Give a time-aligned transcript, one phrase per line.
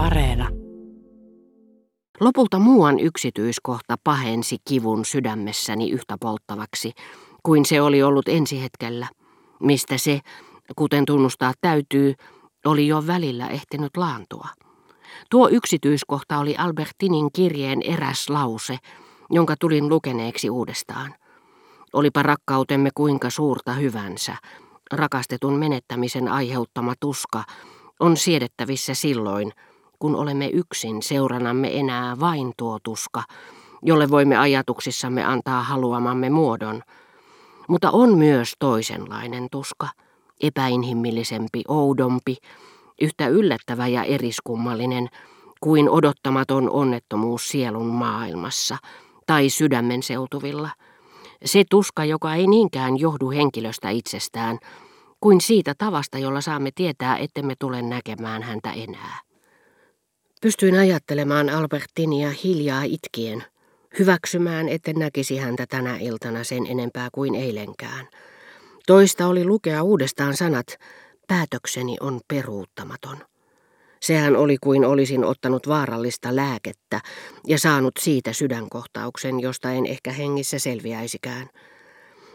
[0.00, 0.48] Areena.
[2.20, 6.92] Lopulta muuan yksityiskohta pahensi kivun sydämessäni yhtä polttavaksi
[7.42, 9.08] kuin se oli ollut ensihetkellä,
[9.62, 10.20] mistä se,
[10.76, 12.14] kuten tunnustaa täytyy,
[12.66, 14.48] oli jo välillä ehtinyt laantua.
[15.30, 18.76] Tuo yksityiskohta oli Albertinin kirjeen eräs lause,
[19.30, 21.14] jonka tulin lukeneeksi uudestaan.
[21.92, 24.36] Olipa rakkautemme kuinka suurta hyvänsä,
[24.92, 27.44] rakastetun menettämisen aiheuttama tuska
[28.00, 29.52] on siedettävissä silloin,
[30.00, 33.22] kun olemme yksin seuranamme enää vain tuo tuska,
[33.82, 36.82] jolle voimme ajatuksissamme antaa haluamamme muodon.
[37.68, 39.88] Mutta on myös toisenlainen tuska,
[40.42, 42.36] epäinhimillisempi, oudompi,
[43.00, 45.08] yhtä yllättävä ja eriskummallinen
[45.60, 48.76] kuin odottamaton onnettomuus sielun maailmassa
[49.26, 50.70] tai sydämen seutuvilla.
[51.44, 54.58] Se tuska, joka ei niinkään johdu henkilöstä itsestään,
[55.20, 59.29] kuin siitä tavasta, jolla saamme tietää, ettemme tule näkemään häntä enää.
[60.40, 63.44] Pystyin ajattelemaan Albertinia hiljaa itkien,
[63.98, 68.08] hyväksymään, etten näkisi häntä tänä iltana sen enempää kuin eilenkään.
[68.86, 70.66] Toista oli lukea uudestaan sanat,
[71.28, 73.16] päätökseni on peruuttamaton.
[74.00, 77.00] Sehän oli kuin olisin ottanut vaarallista lääkettä
[77.46, 81.48] ja saanut siitä sydänkohtauksen, josta en ehkä hengissä selviäisikään.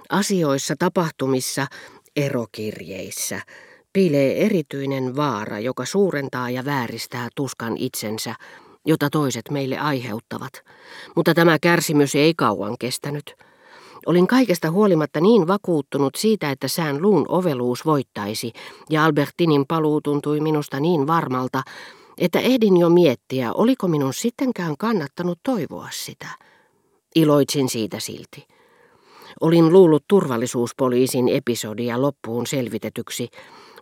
[0.10, 1.68] Asioissa, tapahtumissa,
[2.16, 3.42] erokirjeissä
[3.96, 8.36] piilee erityinen vaara, joka suurentaa ja vääristää tuskan itsensä,
[8.86, 10.64] jota toiset meille aiheuttavat.
[11.16, 13.36] Mutta tämä kärsimys ei kauan kestänyt.
[14.06, 18.54] Olin kaikesta huolimatta niin vakuuttunut siitä, että sään luun oveluus voittaisi,
[18.90, 21.64] ja Albertinin paluu tuntui minusta niin varmalta,
[22.18, 26.28] että ehdin jo miettiä, oliko minun sittenkään kannattanut toivoa sitä.
[27.16, 28.55] Iloitsin siitä silti.
[29.42, 33.30] Olin luullut turvallisuuspoliisin episodia loppuun selvitetyksi,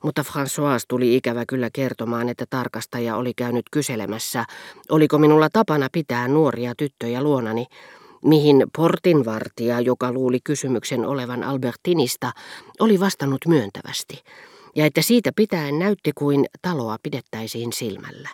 [0.04, 4.46] mutta François tuli ikävä kyllä kertomaan, että tarkastaja oli käynyt kyselemässä,
[4.90, 7.66] oliko minulla tapana pitää nuoria tyttöjä luonani,
[8.26, 12.32] mihin portinvartija, joka luuli kysymyksen olevan Albertinista,
[12.80, 14.24] oli vastannut myöntävästi,
[14.76, 18.30] ja että siitä pitäen näytti kuin taloa pidettäisiin silmällä.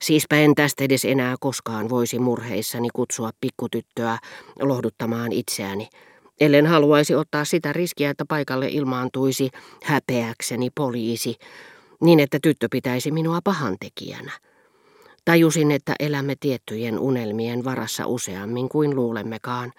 [0.00, 4.18] Siispä en tästä edes enää koskaan voisi murheissani kutsua pikkutyttöä
[4.62, 5.88] lohduttamaan itseäni,
[6.40, 9.50] ellen haluaisi ottaa sitä riskiä, että paikalle ilmaantuisi
[9.84, 11.36] häpeäkseni poliisi,
[12.00, 14.32] niin että tyttö pitäisi minua pahantekijänä.
[15.24, 19.72] Tajusin, että elämme tiettyjen unelmien varassa useammin kuin luulemmekaan,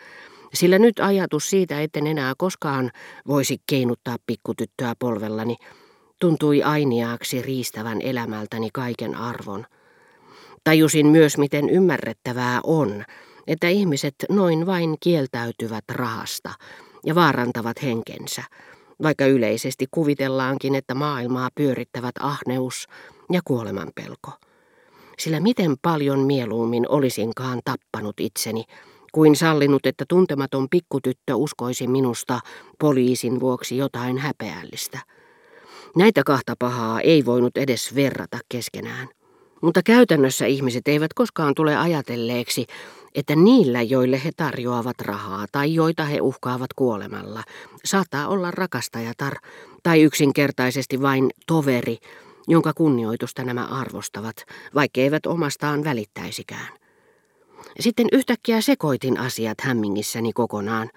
[0.53, 2.91] sillä nyt ajatus siitä, etten enää koskaan
[3.27, 5.55] voisi keinuttaa pikkutyttöä polvellani,
[6.19, 9.65] tuntui ainiaaksi riistävän elämältäni kaiken arvon.
[10.63, 13.05] Tajusin myös, miten ymmärrettävää on,
[13.49, 16.53] että ihmiset noin vain kieltäytyvät rahasta
[17.05, 18.43] ja vaarantavat henkensä,
[19.03, 22.87] vaikka yleisesti kuvitellaankin, että maailmaa pyörittävät ahneus
[23.31, 24.31] ja kuolemanpelko
[25.19, 28.63] sillä miten paljon mieluummin olisinkaan tappanut itseni,
[29.11, 32.39] kuin sallinut, että tuntematon pikkutyttö uskoisi minusta
[32.79, 34.99] poliisin vuoksi jotain häpeällistä.
[35.95, 39.07] Näitä kahta pahaa ei voinut edes verrata keskenään.
[39.61, 42.65] Mutta käytännössä ihmiset eivät koskaan tule ajatelleeksi,
[43.15, 47.43] että niillä, joille he tarjoavat rahaa tai joita he uhkaavat kuolemalla,
[47.85, 49.33] saattaa olla rakastajatar
[49.83, 51.97] tai yksinkertaisesti vain toveri,
[52.47, 54.35] jonka kunnioitusta nämä arvostavat,
[54.75, 56.79] vaikka eivät omastaan välittäisikään.
[57.79, 60.89] Sitten yhtäkkiä sekoitin asiat hämmingissäni kokonaan.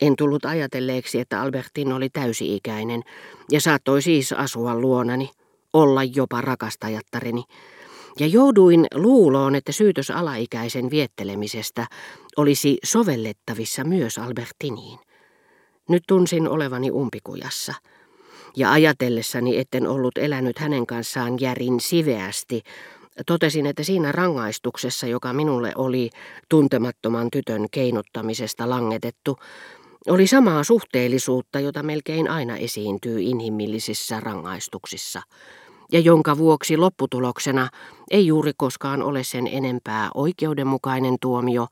[0.00, 3.02] En tullut ajatelleeksi, että Albertin oli täysi-ikäinen
[3.50, 5.30] ja saattoi siis asua luonani,
[5.72, 7.44] olla jopa rakastajattarini.
[8.18, 11.86] Ja jouduin luuloon, että syytös alaikäisen viettelemisestä
[12.36, 14.98] olisi sovellettavissa myös Albertiniin.
[15.88, 17.74] Nyt tunsin olevani umpikujassa–
[18.56, 22.62] ja ajatellessani, etten ollut elänyt hänen kanssaan järin siveästi,
[23.26, 26.10] totesin, että siinä rangaistuksessa, joka minulle oli
[26.48, 29.38] tuntemattoman tytön keinuttamisesta langetettu,
[30.08, 35.22] oli samaa suhteellisuutta, jota melkein aina esiintyy inhimillisissä rangaistuksissa,
[35.92, 37.68] ja jonka vuoksi lopputuloksena
[38.10, 41.66] ei juuri koskaan ole sen enempää oikeudenmukainen tuomio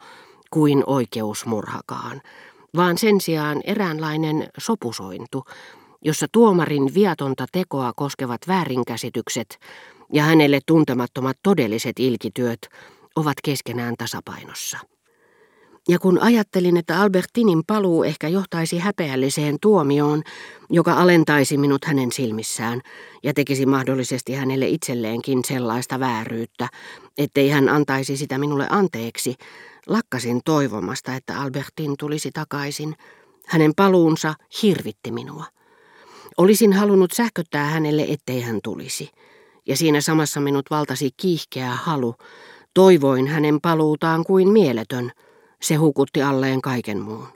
[0.50, 2.20] kuin oikeusmurhakaan,
[2.76, 5.44] vaan sen sijaan eräänlainen sopusointu,
[6.04, 9.58] jossa tuomarin viatonta tekoa koskevat väärinkäsitykset
[10.12, 12.60] ja hänelle tuntemattomat todelliset ilkityöt
[13.16, 14.78] ovat keskenään tasapainossa.
[15.88, 20.22] Ja kun ajattelin, että Albertinin paluu ehkä johtaisi häpeälliseen tuomioon,
[20.70, 22.80] joka alentaisi minut hänen silmissään
[23.22, 26.68] ja tekisi mahdollisesti hänelle itselleenkin sellaista vääryyttä,
[27.18, 29.34] ettei hän antaisi sitä minulle anteeksi,
[29.86, 32.94] lakkasin toivomasta, että Albertin tulisi takaisin.
[33.46, 35.44] Hänen paluunsa hirvitti minua.
[36.36, 39.10] Olisin halunnut sähköttää hänelle, ettei hän tulisi.
[39.66, 42.14] ja siinä samassa minut valtasi kiihkeä halu.
[42.74, 45.12] Toivoin hänen paluutaan kuin mieletön.
[45.62, 47.28] Se hukutti alleen kaiken muun.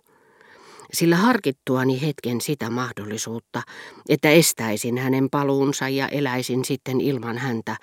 [0.92, 3.62] Sillä harkittuani hetken sitä mahdollisuutta,
[4.08, 7.76] että estäisin hänen paluunsa ja eläisin sitten ilman häntä,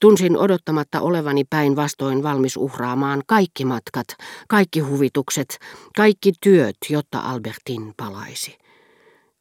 [0.00, 4.06] Tunsin odottamatta olevani päinvastoin valmis uhraamaan kaikki matkat,
[4.48, 5.58] kaikki huvitukset,
[5.96, 8.58] kaikki työt, jotta Albertin palaisi.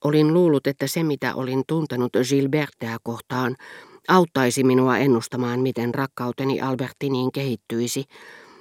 [0.03, 3.55] Olin luullut, että se mitä olin tuntenut Gilbertea kohtaan
[4.07, 8.05] auttaisi minua ennustamaan, miten rakkauteni Albertiniin kehittyisi,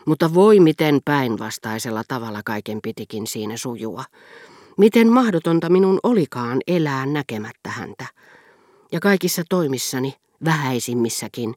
[0.06, 4.05] mutta voi miten päinvastaisella tavalla kaiken pitikin siinä sujua.
[4.79, 8.06] Miten mahdotonta minun olikaan elää näkemättä häntä.
[8.93, 10.14] Ja kaikissa toimissani,
[10.44, 11.55] vähäisimmissäkin,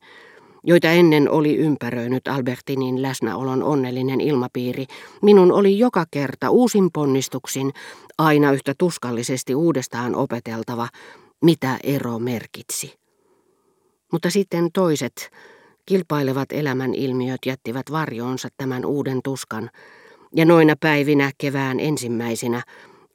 [0.64, 4.86] joita ennen oli ympäröinyt Albertinin läsnäolon onnellinen ilmapiiri,
[5.22, 7.72] minun oli joka kerta uusin ponnistuksin
[8.18, 10.88] aina yhtä tuskallisesti uudestaan opeteltava,
[11.42, 13.00] mitä ero merkitsi.
[14.12, 15.32] Mutta sitten toiset,
[15.90, 19.70] kilpailevat elämän ilmiöt jättivät varjoonsa tämän uuden tuskan,
[20.36, 22.64] ja noina päivinä kevään ensimmäisinä,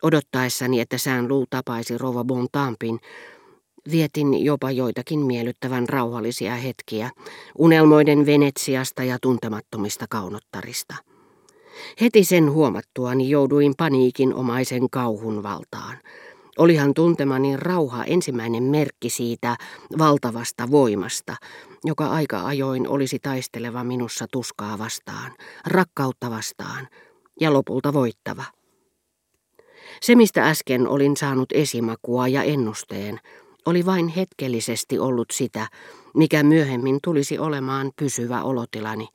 [0.02, 2.98] odottaessani, että sään luu tapaisi Rova Bontampin,
[3.90, 7.10] Vietin jopa joitakin miellyttävän rauhallisia hetkiä,
[7.58, 10.94] unelmoiden Venetsiasta ja tuntemattomista kaunottarista.
[12.00, 15.96] Heti sen huomattuani jouduin paniikin omaisen kauhun valtaan.
[16.58, 19.56] Olihan tuntemani rauha ensimmäinen merkki siitä
[19.98, 21.36] valtavasta voimasta,
[21.84, 25.32] joka aika ajoin olisi taisteleva minussa tuskaa vastaan,
[25.66, 26.88] rakkautta vastaan
[27.40, 28.44] ja lopulta voittava.
[30.02, 33.20] Se, mistä äsken olin saanut esimakua ja ennusteen,
[33.66, 35.68] oli vain hetkellisesti ollut sitä,
[36.14, 39.08] mikä myöhemmin tulisi olemaan pysyvä olotilani.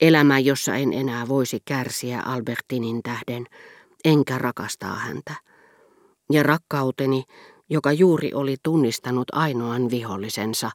[0.00, 3.46] Elämä, jossa en enää voisi kärsiä Albertinin tähden,
[4.04, 5.34] enkä rakastaa häntä.
[6.32, 7.24] Ja rakkauteni,
[7.70, 10.70] joka juuri oli tunnistanut ainoan vihollisensa,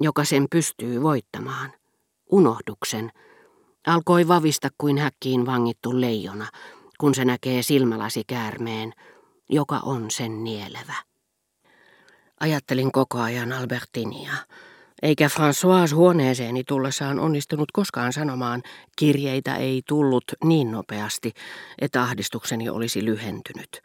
[0.00, 1.72] joka sen pystyy voittamaan,
[2.30, 3.12] unohduksen,
[3.86, 6.46] alkoi vavista kuin häkkiin vangittu leijona,
[7.00, 8.92] kun se näkee silmälasi käärmeen,
[9.48, 10.94] joka on sen nielevä.
[12.40, 14.32] Ajattelin koko ajan Albertinia,
[15.02, 18.62] eikä François huoneeseeni tullessaan onnistunut koskaan sanomaan,
[18.98, 21.32] kirjeitä ei tullut niin nopeasti,
[21.78, 23.82] että ahdistukseni olisi lyhentynyt.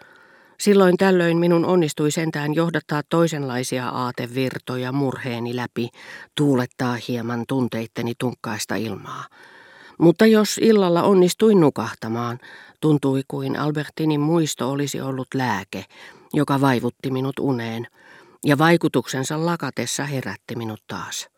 [0.59, 5.89] Silloin tällöin minun onnistui sentään johdattaa toisenlaisia aatevirtoja murheeni läpi,
[6.35, 9.25] tuulettaa hieman tunteitteni tunkkaista ilmaa.
[9.97, 12.39] Mutta jos illalla onnistuin nukahtamaan,
[12.81, 15.85] tuntui kuin Albertinin muisto olisi ollut lääke,
[16.33, 17.87] joka vaivutti minut uneen–
[18.45, 21.29] ja vaikutuksensa lakatessa herätti minut taas.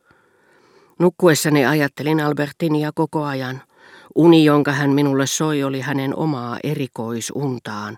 [1.00, 3.62] Nukkuessani ajattelin Albertinia koko ajan.
[4.16, 7.98] Uni, jonka hän minulle soi, oli hänen omaa erikoisuntaan,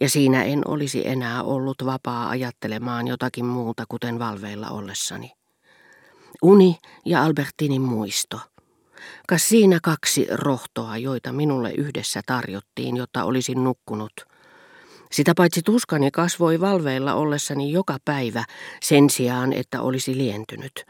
[0.00, 5.32] ja siinä en olisi enää ollut vapaa ajattelemaan jotakin muuta, kuten valveilla ollessani.
[6.42, 8.40] Uni ja Albertinin muisto.
[9.28, 14.12] Kas siinä kaksi rohtoa, joita minulle yhdessä tarjottiin, jotta olisin nukkunut–
[15.14, 18.44] sitä paitsi tuskani kasvoi valveilla ollessani joka päivä
[18.82, 20.84] sen sijaan, että olisi lientynyt.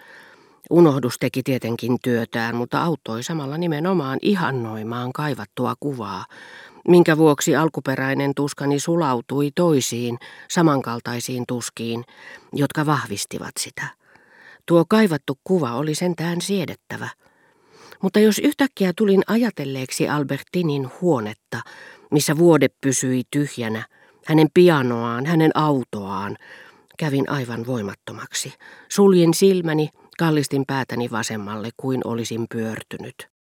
[0.70, 6.24] Unohdus teki tietenkin työtään, mutta auttoi samalla nimenomaan ihannoimaan kaivattua kuvaa,
[6.88, 10.18] minkä vuoksi alkuperäinen tuskani sulautui toisiin,
[10.50, 12.04] samankaltaisiin tuskiin,
[12.52, 13.86] jotka vahvistivat sitä.
[14.66, 17.08] Tuo kaivattu kuva oli sentään siedettävä.
[18.02, 21.60] Mutta jos yhtäkkiä tulin ajatelleeksi Albertinin huonetta,
[22.10, 23.86] missä vuode pysyi tyhjänä,
[24.26, 26.36] hänen pianoaan, hänen autoaan.
[26.98, 28.52] Kävin aivan voimattomaksi.
[28.88, 29.88] Suljin silmäni,
[30.18, 33.33] kallistin päätäni vasemmalle kuin olisin pyörtynyt.